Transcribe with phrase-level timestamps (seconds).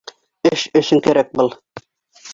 [0.53, 1.53] Эш өсөн кәрәк был